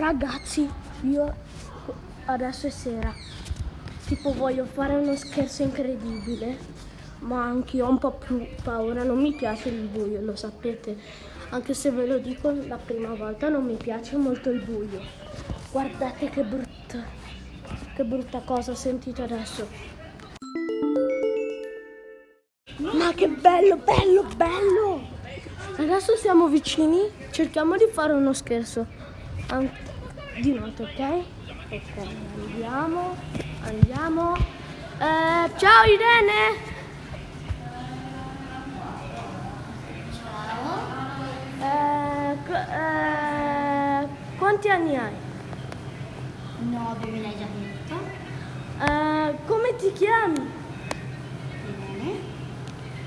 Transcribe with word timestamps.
Ragazzi, 0.00 0.66
io 1.02 1.34
adesso 2.24 2.66
è 2.66 2.70
sera. 2.70 3.12
Tipo 4.06 4.32
voglio 4.32 4.64
fare 4.64 4.94
uno 4.94 5.14
scherzo 5.14 5.62
incredibile, 5.62 6.56
ma 7.18 7.44
anche 7.44 7.82
ho 7.82 7.88
un 7.90 7.98
po' 7.98 8.12
più 8.12 8.46
paura. 8.62 9.04
Non 9.04 9.20
mi 9.20 9.34
piace 9.34 9.68
il 9.68 9.88
buio, 9.88 10.22
lo 10.22 10.34
sapete. 10.36 10.96
Anche 11.50 11.74
se 11.74 11.90
ve 11.90 12.06
lo 12.06 12.16
dico 12.16 12.50
la 12.66 12.78
prima 12.78 13.12
volta, 13.12 13.50
non 13.50 13.66
mi 13.66 13.74
piace 13.74 14.16
molto 14.16 14.48
il 14.48 14.62
buio. 14.62 15.02
Guardate 15.70 16.30
che 16.30 16.44
brutta, 16.44 17.04
che 17.94 18.02
brutta 18.02 18.40
cosa 18.40 18.70
ho 18.70 18.76
sentito 18.76 19.22
adesso. 19.22 19.68
Ma 22.78 23.12
che 23.12 23.28
bello, 23.28 23.76
bello, 23.76 24.24
bello! 24.34 25.00
Adesso 25.76 26.16
siamo 26.16 26.48
vicini, 26.48 27.02
cerchiamo 27.32 27.76
di 27.76 27.86
fare 27.92 28.14
uno 28.14 28.32
scherzo. 28.32 28.86
An- 29.48 29.88
di 30.40 30.52
notte, 30.54 30.82
ok? 30.82 31.24
Ok, 31.70 32.06
andiamo, 32.44 33.16
andiamo. 33.62 34.36
Eh, 34.36 35.50
ciao 35.56 35.84
Irene! 35.84 36.68
Eh, 41.60 42.36
qu- 42.46 42.54
eh, 42.72 44.08
quanti 44.38 44.68
anni 44.70 44.96
hai? 44.96 45.12
9 46.70 47.06
me 47.10 47.20
l'hai 47.20 47.36
già 47.38 47.46
detto. 47.58 47.94
Eh, 48.84 49.34
come 49.46 49.76
ti 49.76 49.92
chiami? 49.92 50.50
Bene. 51.64 52.18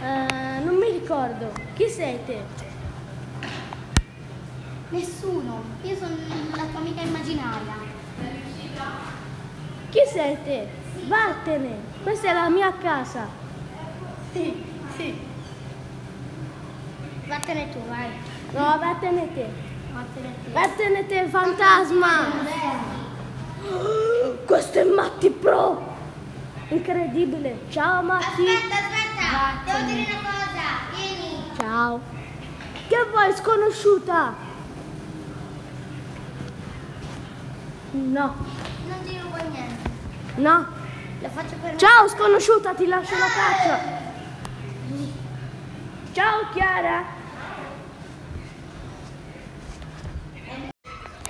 Eh, 0.00 0.64
non 0.64 0.76
mi 0.76 0.90
ricordo. 0.90 1.52
Chi 1.74 1.88
sei 1.88 2.18
te? 2.24 2.42
Nessuno. 4.90 5.62
Io 5.82 5.96
sono 5.96 6.16
la 6.54 6.64
tua 6.64 6.78
amica 6.80 7.00
immaginaria. 7.00 7.74
Chi 9.90 10.00
sei 10.12 10.36
te? 10.44 10.68
Vattene! 11.06 11.76
Questa 12.02 12.28
è 12.28 12.32
la 12.32 12.48
mia 12.48 12.72
casa. 12.80 13.26
Sì, 14.32 14.64
sì. 14.96 15.18
Vattene 17.26 17.70
tu, 17.70 17.78
vai. 17.88 18.10
No, 18.52 18.78
vattene 18.78 19.34
te. 19.34 19.46
Vattene 19.92 20.34
te. 20.44 20.50
Vattene 20.52 21.06
te, 21.06 21.28
fantasma! 21.28 22.30
Questo 24.44 24.78
è 24.78 24.84
Matti 24.84 25.30
Pro! 25.30 25.94
Incredibile! 26.68 27.60
Ciao 27.70 28.02
Matti! 28.02 28.44
aspetta. 28.46 29.62
Devo 29.64 29.86
dire 29.86 30.12
una 30.12 30.20
cosa. 30.20 30.94
Vieni. 30.94 31.42
Ciao! 31.58 32.00
Che 32.88 33.06
vuoi, 33.10 33.34
sconosciuta? 33.34 34.34
No, 37.96 38.34
Non 38.88 39.02
ti 39.04 39.18
rubo 39.18 39.36
niente. 39.50 39.88
no! 40.36 40.66
Lo 41.20 41.28
faccio 41.30 41.56
per 41.62 41.72
me. 41.72 41.78
Ciao 41.78 42.06
sconosciuta, 42.08 42.74
ti 42.74 42.86
lascio 42.86 43.14
la 43.16 43.26
caccia! 43.26 43.78
Ciao 46.12 46.48
Chiara! 46.52 47.04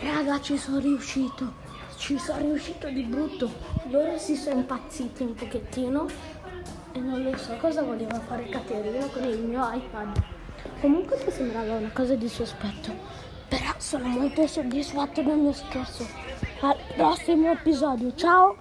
Raga, 0.00 0.40
ci 0.40 0.58
sono 0.58 0.78
riuscito! 0.80 1.52
Ci 1.96 2.18
sono 2.18 2.40
riuscito 2.40 2.88
di 2.88 3.02
brutto! 3.02 3.48
Loro 3.90 4.18
si 4.18 4.34
sono 4.34 4.58
impazziti 4.58 5.22
un 5.22 5.34
pochettino 5.34 6.06
e 6.92 6.98
non 6.98 7.22
lo 7.22 7.36
so 7.36 7.54
cosa 7.60 7.82
voleva 7.82 8.18
fare 8.18 8.48
Caterina 8.48 9.06
con 9.06 9.22
il 9.22 9.38
mio 9.38 9.70
iPad. 9.72 10.20
Comunque 10.80 11.22
mi 11.24 11.30
sembrava 11.30 11.74
una 11.74 11.90
cosa 11.92 12.16
di 12.16 12.28
sospetto. 12.28 12.92
Però 13.48 13.72
sono 13.78 14.08
molto 14.08 14.44
soddisfatto 14.48 15.22
del 15.22 15.36
mio 15.36 15.52
scherzo. 15.52 16.04
Al 16.60 16.76
prossimo 16.96 17.50
episodio, 17.52 18.14
ciao! 18.14 18.56